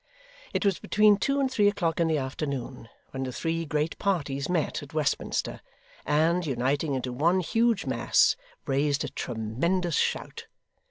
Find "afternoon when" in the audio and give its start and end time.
2.17-3.21